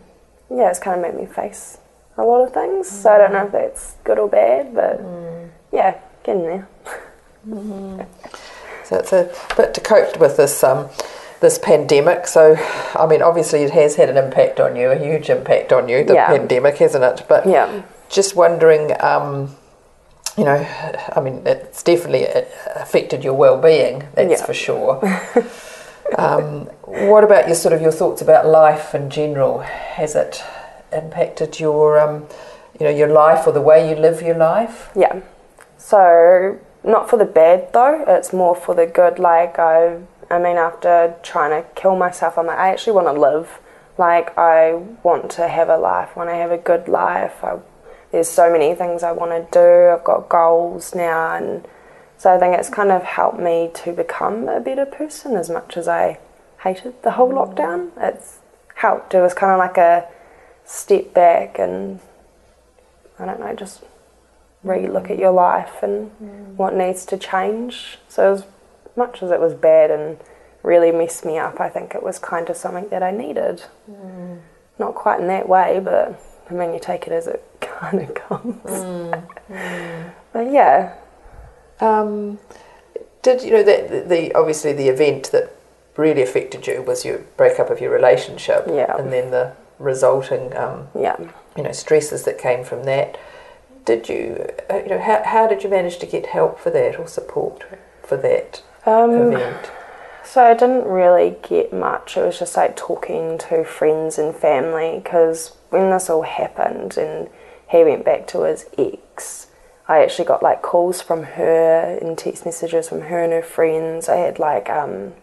[0.50, 1.78] yeah, it's kind of made me face
[2.16, 2.88] a lot of things.
[2.88, 5.50] So I don't know if that's good or bad, but mm.
[5.72, 6.68] yeah, getting there.
[7.48, 10.88] So it's a bit to cope with this um,
[11.40, 12.26] this pandemic.
[12.28, 12.56] So,
[12.94, 16.04] I mean, obviously it has had an impact on you, a huge impact on you,
[16.04, 16.28] the Yeah.
[16.28, 17.24] pandemic, hasn't it?
[17.28, 17.82] But Yeah.
[18.08, 19.56] just wondering, um,
[20.36, 20.64] you know,
[21.16, 22.42] I mean, it's definitely uh,
[22.76, 24.04] affected your well-being.
[24.14, 24.46] That's Yeah.
[24.46, 25.00] for sure.
[26.16, 29.58] um, what about your sort of your thoughts about life in general?
[29.60, 30.42] Has it
[30.92, 32.28] impacted your, um,
[32.78, 34.90] you know, your life or the way you live your life?
[34.94, 35.16] Yeah.
[35.76, 38.04] So not for the bad though.
[38.06, 39.18] It's more for the good.
[39.18, 39.98] Like I,
[40.30, 43.60] I mean, after trying to kill myself, I'm like, I actually want to live.
[43.98, 46.16] Like I want to have a life.
[46.16, 47.42] Want to have a good life.
[47.42, 47.58] I,
[48.10, 49.94] there's so many things I want to do.
[49.94, 51.66] I've got goals now, and
[52.18, 55.36] so I think it's kind of helped me to become a better person.
[55.36, 56.18] As much as I
[56.62, 58.38] hated the whole lockdown, it's
[58.76, 59.14] helped.
[59.14, 60.06] It was kind of like a
[60.64, 62.00] step back and
[63.18, 63.82] I don't know, just
[64.64, 66.10] re-look at your life and
[66.56, 67.98] what needs to change.
[68.08, 68.44] So as
[68.96, 70.18] much as it was bad and
[70.62, 73.64] really messed me up, I think it was kind of something that I needed.
[74.78, 76.20] Not quite in that way, but
[76.50, 79.24] I mean, you take it as it kind of comes.
[80.32, 80.94] but yeah,
[81.80, 82.38] Um,
[83.22, 85.50] did you know that the, the obviously the event that
[85.96, 88.96] really affected you was your breakup of your relationship, Yeah.
[88.96, 91.16] and then the resulting um, yeah.
[91.56, 93.18] you know stresses that came from that.
[93.84, 96.98] Did you uh, you know how how did you manage to get help for that
[96.98, 97.64] or support
[98.02, 99.70] for that Um, event?
[100.24, 102.16] So I didn't really get much.
[102.16, 107.28] It was just like talking to friends and family because when this all happened and
[107.68, 109.48] he went back to his ex,
[109.88, 114.08] I actually got like calls from her and text messages from her and her friends.
[114.08, 115.14] I had like um,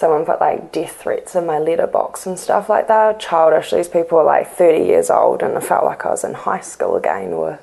[0.00, 3.20] someone put like death threats in my letterbox and stuff like that.
[3.20, 3.70] Childish.
[3.70, 6.60] These people were like 30 years old and I felt like I was in high
[6.60, 7.60] school again or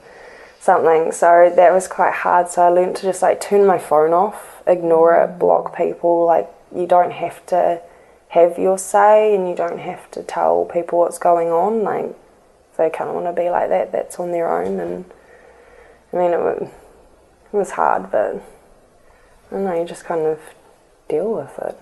[0.60, 1.12] something.
[1.12, 2.48] So that was quite hard.
[2.48, 5.40] So I learned to just like turn my phone off, ignore it, mm.
[5.40, 6.28] block people.
[6.28, 7.82] Like you don't have to
[8.30, 11.82] have your say and you don't have to tell people what's going on.
[11.82, 12.16] Like
[12.72, 14.80] if they kind of want to be like that, that's on their own.
[14.80, 15.06] And
[16.14, 16.70] I mean, it was,
[17.52, 20.40] it was hard, but I don't know, you just kind of
[21.10, 21.80] deal with it.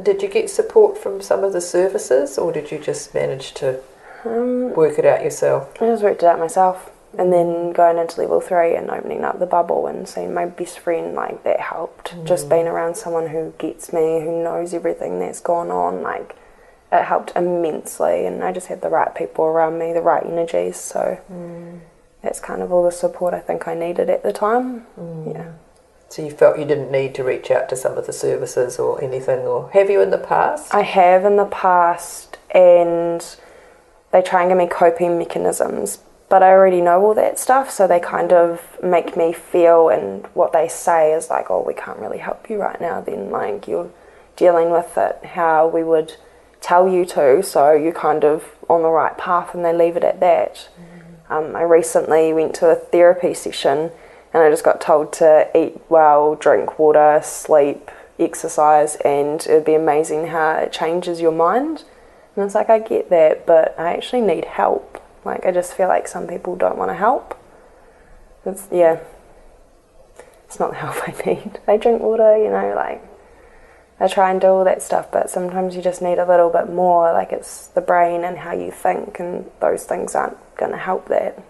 [0.00, 3.80] Did you get support from some of the services, or did you just manage to
[4.24, 5.72] Um, work it out yourself?
[5.82, 6.90] I just worked it out myself.
[7.18, 10.78] And then going into level three and opening up the bubble and seeing my best
[10.78, 12.14] friend, like that helped.
[12.24, 12.50] Just mm.
[12.50, 16.36] being around someone who gets me, who knows everything that's gone on, like
[16.90, 18.24] it helped immensely.
[18.24, 20.78] And I just had the right people around me, the right energies.
[20.78, 21.80] So mm.
[22.22, 24.86] that's kind of all the support I think I needed at the time.
[24.98, 25.34] Mm.
[25.34, 25.52] Yeah.
[26.12, 29.02] So you felt you didn't need to reach out to some of the services or
[29.02, 30.74] anything, or have you in the past?
[30.74, 33.24] I have in the past, and
[34.10, 37.86] they try and give me coping mechanisms, but I already know all that stuff, so
[37.86, 41.98] they kind of make me feel, and what they say is like, oh, we can't
[41.98, 43.90] really help you right now, then, like, you're
[44.36, 46.16] dealing with it how we would
[46.60, 50.04] tell you to, so you're kind of on the right path, and they leave it
[50.04, 50.68] at that.
[51.30, 53.92] Um, I recently went to a therapy session
[54.32, 59.64] and I just got told to eat well, drink water, sleep, exercise, and it would
[59.64, 61.84] be amazing how it changes your mind.
[62.34, 65.02] And it's like, I get that, but I actually need help.
[65.24, 67.38] Like, I just feel like some people don't want to help.
[68.46, 69.00] It's, yeah,
[70.46, 71.60] it's not the help I need.
[71.68, 73.02] I drink water, you know, like,
[74.00, 76.70] I try and do all that stuff, but sometimes you just need a little bit
[76.70, 77.12] more.
[77.12, 81.08] Like, it's the brain and how you think, and those things aren't going to help
[81.08, 81.40] that.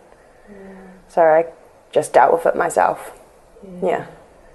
[1.09, 1.47] So I
[1.93, 3.19] just dealt with it myself.
[3.65, 3.89] Mm.
[3.89, 4.07] Yeah.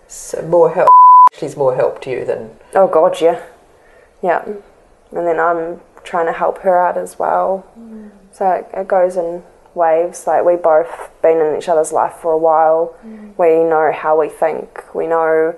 [0.08, 0.90] So more help.
[1.32, 3.44] She's more help to you than Oh God, yeah,
[4.22, 4.44] yeah.
[4.46, 7.66] And then I'm trying to help her out as well.
[7.78, 8.12] Mm.
[8.32, 10.26] So it, it goes in waves.
[10.28, 12.96] Like we both been in each other's life for a while.
[13.06, 13.38] Mm.
[13.38, 14.84] We know how we think.
[14.94, 15.56] We know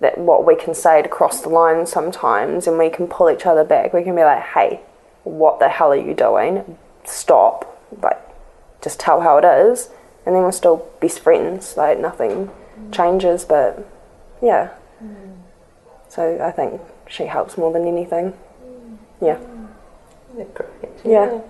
[0.00, 3.44] that what we can say to cross the line sometimes, and we can pull each
[3.44, 3.92] other back.
[3.92, 4.80] We can be like, "Hey,
[5.24, 6.78] what the hell are you doing?
[7.04, 8.18] Stop!" Like,
[8.80, 9.90] just tell how it is,
[10.26, 11.76] and then we're still best friends.
[11.76, 12.92] Like nothing mm.
[12.92, 13.86] changes, but
[14.42, 14.70] yeah.
[15.02, 15.36] Mm.
[16.08, 18.34] So I think she helps more than anything.
[18.64, 18.98] Mm.
[19.20, 19.38] Yeah.
[20.36, 20.92] Yeah, great.
[21.04, 21.40] Yeah.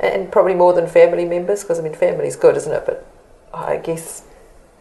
[0.00, 2.84] and probably more than family members because I mean family's good, isn't it?
[2.86, 3.06] But
[3.52, 4.24] I guess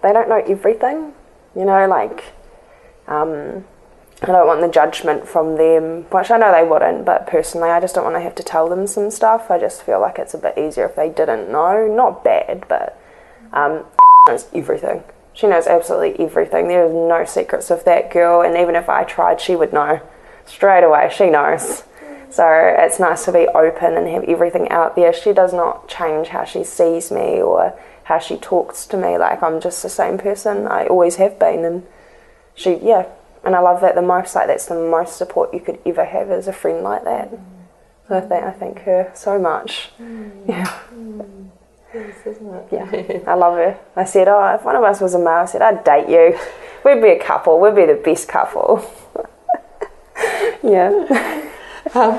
[0.02, 1.13] They don't know everything,
[1.56, 2.34] you know, like
[3.08, 3.65] um,
[4.22, 7.80] I don't want the judgment from them, which I know they wouldn't, but personally I
[7.80, 9.52] just don't want to have to tell them some stuff.
[9.52, 11.88] I just feel like it's a bit easier if they didn't know.
[11.88, 13.00] Not bad, but
[13.54, 13.86] um,
[14.28, 15.04] knows everything.
[15.34, 16.68] She knows absolutely everything.
[16.68, 20.02] There is no secrets of that girl, and even if I tried, she would know
[20.46, 21.10] straight away.
[21.16, 21.84] She knows.
[22.30, 25.13] So it's nice to be open and have everything out there.
[25.13, 29.18] She does not change how she sees me or how she talks to me.
[29.18, 31.86] Like I'm just the same person I always have been, and
[32.56, 33.06] she, yeah,
[33.44, 34.36] and I love that the most.
[34.36, 37.30] Like that's the most support you could ever have as a friend like that.
[38.08, 39.92] So I think I thank her so much.
[40.48, 40.72] Yeah.
[42.71, 43.77] Yeah, I love her.
[43.95, 46.38] I said, oh, if one of us was a male, I said, I'd date you.
[46.84, 47.60] We'd be a couple.
[47.60, 48.84] We'd be the best couple.
[50.63, 50.89] yeah.
[51.93, 52.15] um,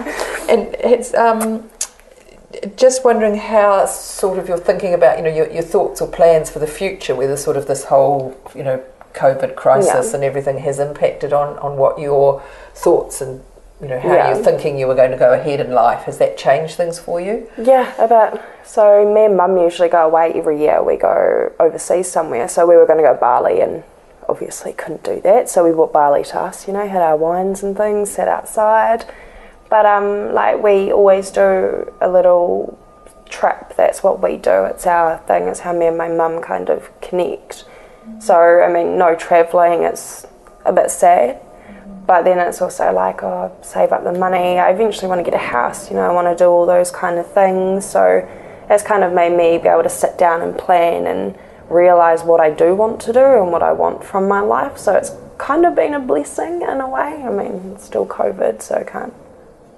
[0.49, 1.69] and it's um,
[2.77, 6.51] just wondering how sort of you're thinking about you know your, your thoughts or plans
[6.51, 8.83] for the future, whether sort of this whole you know
[9.15, 10.15] COVID crisis Yeah.
[10.15, 12.43] and everything has impacted on on what your
[12.75, 13.43] thoughts and
[13.85, 14.29] you know how Yeah.
[14.35, 16.05] you're thinking you were going to go ahead in life.
[16.05, 17.49] Has that changed things for you?
[17.59, 20.83] Yeah, about so me and mum usually go away every year.
[20.83, 22.49] We go overseas somewhere.
[22.49, 23.85] So we were going to go Bali and
[24.29, 25.51] obviously couldn't do that.
[25.51, 29.05] So we brought Bali to us, you know, had our wines and things, sat outside.
[29.69, 32.79] But um, like we always do a little
[33.29, 33.75] trip.
[33.77, 34.65] That's what we do.
[34.65, 35.45] It's our thing.
[35.45, 37.65] It's how me and my mum kind of connect.
[38.19, 39.83] So I mean, no travelling.
[39.83, 40.27] It's
[40.65, 41.41] a bit sad.
[42.07, 44.59] But then it's also like, oh, save up the money.
[44.59, 46.91] I eventually want to get a house, you know, I want to do all those
[46.91, 47.87] kind of things.
[47.87, 48.29] So
[48.69, 51.37] it's kind of made me be able to sit down and plan and
[51.71, 54.77] realize what I do want to do and what I want from my life.
[54.77, 57.23] So it's kind of been a blessing in a way.
[57.23, 59.15] I mean, it's still COVID, so I can't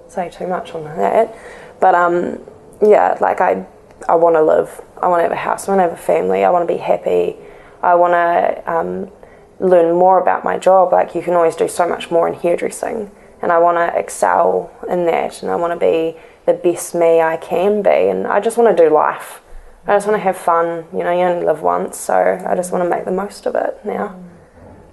[0.08, 1.34] say too much on that.
[1.80, 2.40] But um,
[2.82, 3.66] yeah, like I,
[4.08, 4.80] I want to live.
[5.00, 5.68] I want to have a house.
[5.68, 6.44] I want to have a family.
[6.44, 7.36] I want to be happy.
[7.82, 9.10] I want to um,
[9.58, 10.92] learn more about my job.
[10.92, 13.10] Like you can always do so much more in hairdressing,
[13.42, 15.42] and I want to excel in that.
[15.42, 16.16] And I want to be
[16.46, 17.90] the best me I can be.
[17.90, 19.40] And I just want to do life.
[19.86, 20.84] I just want to have fun.
[20.92, 23.54] You know, you only live once, so I just want to make the most of
[23.54, 24.18] it now.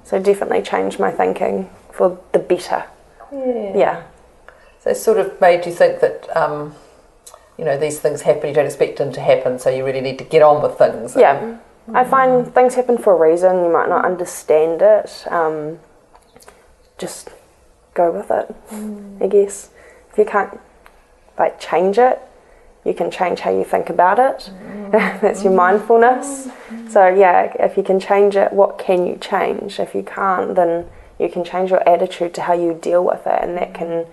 [0.03, 2.85] So definitely changed my thinking for the better.
[3.31, 3.77] Yeah.
[3.77, 4.03] Yeah.
[4.79, 6.75] So it sort of made you think that, um,
[7.57, 10.17] you know, these things happen, you don't expect them to happen, so you really need
[10.19, 11.15] to get on with things.
[11.15, 11.57] Yeah.
[11.91, 13.63] I find things happen for a reason.
[13.63, 15.25] You might not understand it.
[15.29, 15.79] Um,
[16.97, 17.29] just
[17.93, 19.21] go with it, mm.
[19.21, 19.69] I guess.
[20.11, 20.59] If you can't
[21.37, 22.19] like change it,
[22.85, 24.49] you can change how you think about it.
[24.51, 24.91] Mm.
[25.21, 26.47] That's your mindfulness.
[26.69, 26.89] Mm.
[26.89, 29.79] So yeah, if you can change it, what can you change?
[29.79, 30.87] If you can't, then
[31.19, 34.05] you can change your attitude to how you deal with it, and that can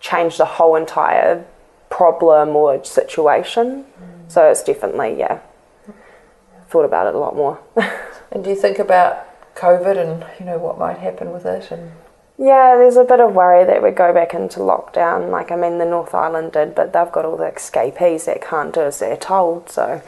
[0.00, 1.44] change the whole entire
[1.90, 3.84] problem or situation.
[4.28, 5.40] So it's definitely yeah.
[6.68, 7.60] Thought about it a lot more.
[8.32, 11.70] And do you think about COVID and, you know, what might happen with it?
[11.70, 11.92] And
[12.38, 15.30] Yeah, there's a bit of worry that we go back into lockdown.
[15.30, 18.74] Like, I mean, the North Island did, but they've got all the escapees that can't
[18.74, 19.70] do as they're told.
[19.70, 20.02] So,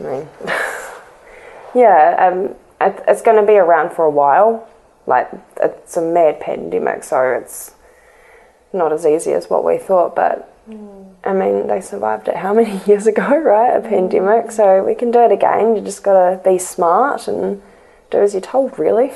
[0.00, 0.28] I mean,
[1.74, 4.68] yeah, um, it, it's going to be around for a while.
[5.06, 5.28] Like,
[5.60, 7.74] it's a mad pandemic, so it's
[8.72, 10.16] not as easy as what we thought.
[10.16, 10.50] But
[11.26, 13.76] I mean, they survived it how many years ago, right?
[13.76, 14.50] A pandemic.
[14.52, 15.76] So we can do it again.
[15.76, 16.12] You just got
[16.44, 17.60] to be smart and
[18.10, 19.12] do as you're told, really.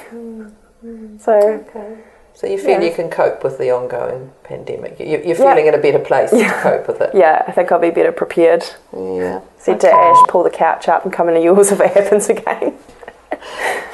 [1.18, 1.32] So.
[1.68, 1.98] Okay.
[2.32, 2.88] so you feel Yeah.
[2.88, 4.98] you can cope with the ongoing pandemic?
[4.98, 5.34] You- You're Yeah.
[5.34, 7.10] feeling in a better place to cope with it?
[7.14, 8.64] Yeah, I think I'll be better prepared.
[8.96, 9.40] Yeah.
[9.58, 12.74] Said to Ash, pull the couch up and come into yours if it happens again.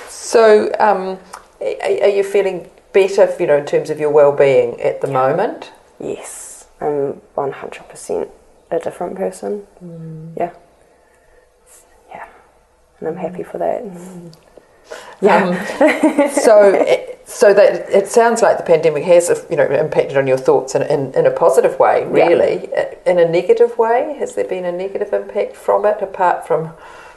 [0.09, 1.19] So, um,
[1.61, 5.73] are, are you feeling better, you know, in terms of your well-being at the moment?
[6.01, 8.31] Yes, I'm 100%
[8.71, 9.67] a different person.
[9.83, 10.33] Mm.
[10.37, 10.53] Yeah.
[12.09, 12.29] Yeah.
[12.99, 13.85] And I'm happy for that.
[13.85, 14.35] Mm.
[15.21, 15.47] Yeah.
[15.47, 20.27] Um, so, it, so that it sounds like the pandemic has, you know, impacted on
[20.27, 22.01] your thoughts in, in, in a positive way.
[22.01, 22.27] Yeah.
[22.27, 26.47] Really, uh, in a negative way, has there been a negative impact from it, apart
[26.47, 26.73] from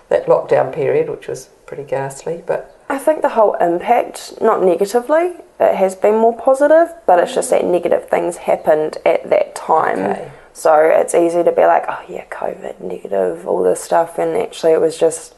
[0.09, 2.43] that lockdown period, which was pretty ghastly?
[2.45, 7.35] But I think the whole impact, not negatively, it has been more positive, but it's
[7.35, 9.99] just that negative things happened at that time.
[9.99, 10.31] Okay.
[10.53, 14.73] So it's easy to be like, oh yeah, COVID, negative, all this stuff, and actually
[14.73, 15.35] it was just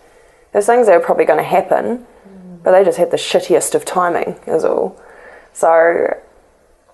[0.53, 2.05] there's things that are probably going to happen,
[2.63, 4.99] but they just had the shittiest of timing, is all.
[5.53, 6.17] So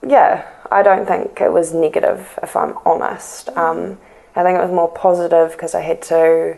[0.05, 3.49] yeah, I don't think it was negative, if I'm honest.
[3.49, 3.97] Um,
[4.35, 6.57] I think it was more positive because I had to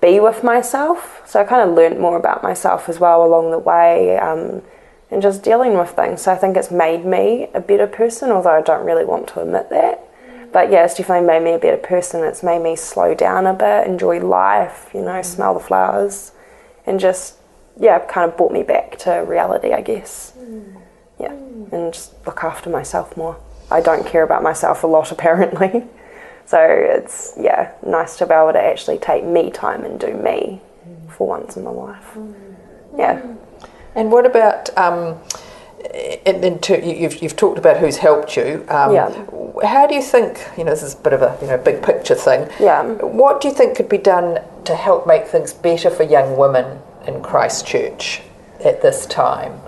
[0.00, 1.22] be with myself.
[1.26, 4.62] So I kind of learned more about myself as well along the way um,
[5.10, 6.22] and just dealing with things.
[6.22, 9.40] So I think it's made me a better person, although I don't really want to
[9.40, 10.02] admit that.
[10.52, 12.24] But yeah, it's definitely made me a better person.
[12.24, 15.24] It's made me slow down a bit, enjoy life, you know, mm.
[15.24, 16.32] smell the flowers,
[16.86, 17.36] and just,
[17.78, 20.32] yeah, kind of brought me back to reality, I guess.
[20.38, 20.80] Mm.
[21.20, 21.72] Yeah, mm.
[21.72, 23.38] and just look after myself more.
[23.70, 25.84] I don't care about myself a lot, apparently.
[26.46, 30.60] So it's yeah, nice to be able to actually take me time and do me
[31.08, 32.16] for once in my life.
[32.96, 33.20] Yeah.
[33.94, 34.76] and what about?
[34.78, 35.18] Um,
[36.24, 38.64] in, in ter- you- you've, you've talked about who's helped you.
[38.68, 39.10] Um, Yeah.
[39.64, 40.38] How do you think?
[40.58, 42.48] You know, this is a bit of a you know big picture thing.
[42.60, 42.82] Yeah.
[43.22, 46.78] What do you think could be done to help make things better for young women
[47.06, 48.20] in Christchurch
[48.64, 49.58] at this time?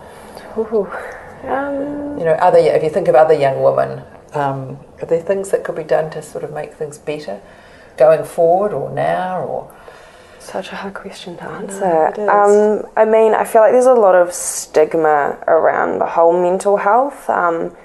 [0.58, 0.86] Ooh.
[1.44, 4.02] Um, You know, other if you think of other young women,
[4.34, 7.40] um, are there things that could be done to sort of make things better
[7.96, 9.74] going forward or now or?
[10.48, 12.12] such a hard question to answer.
[12.16, 12.28] is.
[12.28, 16.78] Um, I mean, I feel like there's a lot of stigma around the whole mental
[16.78, 17.28] health.
[17.28, 17.76] Um,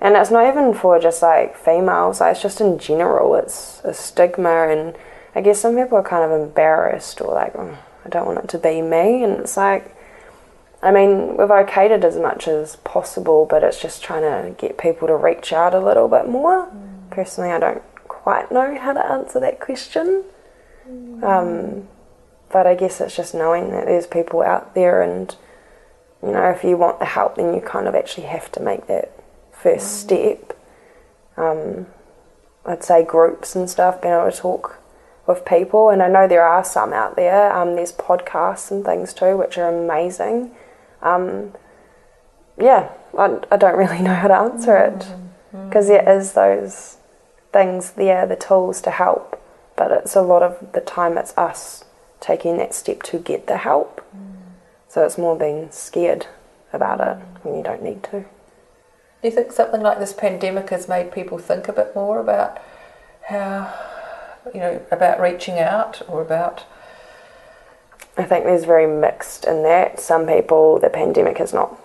[0.00, 3.92] and it's not even for just like females, like, it's just in general, it's a
[3.92, 4.68] stigma.
[4.68, 4.96] And
[5.34, 8.48] I guess some people are kind of embarrassed or like, oh, I don't want it
[8.50, 9.24] to be me.
[9.24, 9.94] And it's like,
[10.82, 15.08] I mean, we've okayed as much as possible, but it's just trying to get people
[15.08, 16.72] to reach out a little bit more.
[17.10, 20.24] Personally, I don't quite know how to answer that question.
[21.22, 21.88] Um,
[22.50, 25.34] but I guess it's just knowing that there's people out there, and
[26.22, 28.86] you know, if you want the help, then you kind of actually have to make
[28.86, 29.12] that
[29.52, 30.56] first step.
[31.36, 31.86] Um,
[32.66, 34.78] I'd say groups and stuff, being able to talk
[35.26, 37.52] with people, and I know there are some out there.
[37.52, 40.50] Um, there's podcasts and things too, which are amazing.
[41.02, 41.54] Um,
[42.58, 45.56] yeah, I, I don't really know how to answer it mm-hmm.
[45.56, 45.68] mm-hmm.
[45.68, 46.98] because there is those
[47.52, 49.42] things there, the tools to help,
[49.76, 51.84] but it's a lot of the time it's us
[52.20, 54.04] taking that step to get the help.
[54.14, 54.36] Mm.
[54.88, 56.26] So it's more being scared
[56.72, 58.20] about it when you don't need to.
[58.20, 62.58] Do you think something like this pandemic has made people think a bit more about
[63.22, 63.72] how,
[64.54, 66.64] you know, about reaching out or about?
[68.16, 70.00] I think there's very mixed in that.
[70.00, 71.78] Some people, the pandemic has not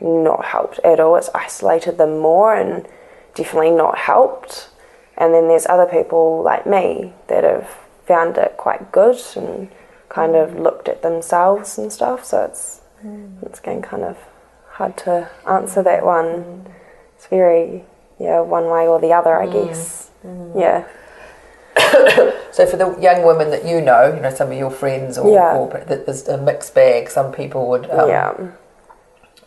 [0.00, 1.16] not helped at all.
[1.16, 2.86] It's isolated them more and
[3.34, 4.68] definitely not helped.
[5.16, 7.68] And then there's other people like me that have
[8.06, 9.68] found it quite good and
[10.08, 12.24] kind of looked at themselves and stuff.
[12.24, 13.42] So it's mm.
[13.44, 14.18] it's getting kind of
[14.70, 16.66] hard to answer that one.
[17.16, 17.84] It's very
[18.18, 19.52] yeah one way or the other, I mm.
[19.52, 20.10] guess.
[20.24, 20.60] Mm.
[20.60, 20.88] Yeah.
[22.52, 25.32] so for the young women that you know, you know some of your friends, or,
[25.32, 25.56] yeah.
[25.56, 27.08] or there's a mixed bag.
[27.08, 28.52] Some people would um, yeah.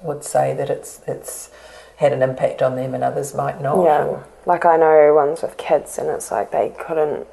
[0.01, 1.51] would say that it's it's
[1.97, 3.83] had an impact on them, and others might not.
[3.83, 4.27] Yeah, or...
[4.47, 7.27] like I know ones with kids, and it's like they couldn't.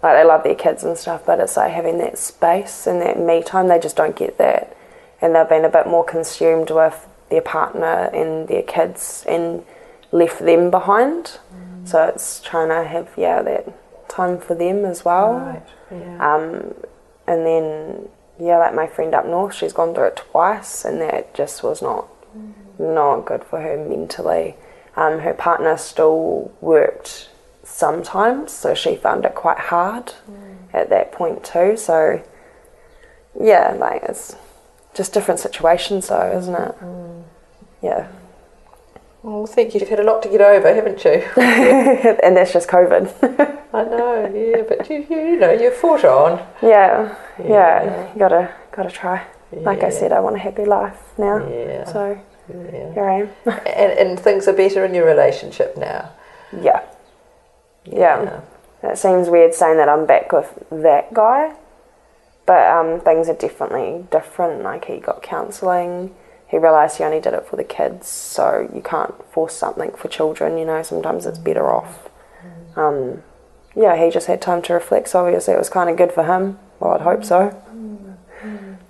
[0.00, 3.18] Like they love their kids and stuff, but it's like having that space and that
[3.18, 3.66] me time.
[3.66, 4.76] They just don't get that,
[5.20, 9.64] and they've been a bit more consumed with their partner and their kids, and
[10.12, 11.40] left them behind.
[11.52, 11.88] Mm.
[11.88, 13.79] So it's trying to have yeah that
[14.10, 15.34] time for them as well.
[15.34, 15.62] Right.
[15.90, 16.34] Yeah.
[16.34, 16.74] Um,
[17.26, 18.08] and then
[18.38, 21.80] yeah, like my friend up north, she's gone through it twice, and that just was
[21.80, 22.52] not mm.
[22.78, 24.56] not good for her mentally.
[24.96, 27.30] Um, her partner still worked
[27.62, 30.56] sometimes, so she found it quite hard mm.
[30.72, 31.76] at that point too.
[31.76, 32.22] So
[33.38, 34.34] yeah, like it's
[34.94, 36.80] just different situations, though, isn't it?
[36.80, 37.22] Mm.
[37.82, 38.08] Yeah.
[39.22, 39.80] Well, thank you.
[39.80, 41.10] You've had a lot to get over, haven't you?
[41.36, 43.58] and that's just COVID.
[43.72, 46.38] I know, yeah, but you, you know, you've fought on.
[46.62, 47.46] Yeah, yeah,
[47.84, 48.12] yeah.
[48.12, 49.26] You gotta, gotta try.
[49.52, 49.60] Yeah.
[49.60, 51.46] Like I said, I want a happy life now.
[51.46, 51.84] Yeah.
[51.84, 52.92] So yeah.
[52.94, 53.28] here I am.
[53.66, 56.10] and, and things are better in your relationship now.
[56.52, 56.82] Yeah.
[57.84, 58.40] yeah.
[58.82, 58.90] Yeah.
[58.90, 61.54] It seems weird saying that I'm back with that guy,
[62.46, 64.62] but um, things are definitely different.
[64.62, 66.14] Like he got counselling
[66.50, 70.08] he realised he only did it for the kids, so you can't force something for
[70.08, 72.08] children, you know, sometimes it's better off.
[72.76, 73.22] Um,
[73.76, 76.24] yeah, he just had time to reflect, so obviously it was kind of good for
[76.24, 76.58] him.
[76.80, 77.56] Well, I'd hope so.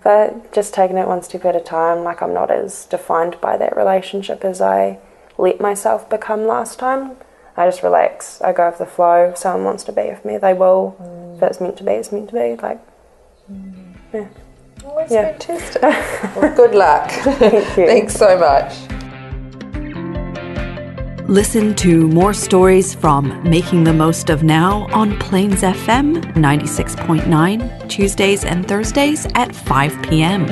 [0.02, 3.58] But just taking it one step at a time, like I'm not as defined by
[3.58, 4.98] that relationship as I
[5.36, 7.16] let myself become last time.
[7.56, 8.40] I just relax.
[8.40, 9.30] I go with the flow.
[9.30, 10.96] If someone wants to be with me, they will.
[11.36, 12.56] If it's meant to be, it's meant to be.
[12.56, 12.80] Like,
[14.14, 14.28] yeah.
[14.82, 15.32] That's yeah.
[15.38, 15.82] fantastic.
[16.36, 17.10] well, good luck.
[17.10, 17.86] Thank you.
[17.86, 18.74] Thanks so much.
[21.30, 28.44] Listen to more stories from Making the Most of Now on Plains FM 96.9, Tuesdays
[28.44, 30.46] and Thursdays at 5 p.m.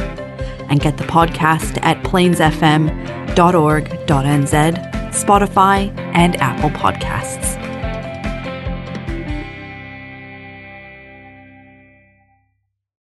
[0.70, 3.34] And get the podcast at plainsfm.org.nz,
[5.10, 7.47] Spotify, and Apple Podcasts.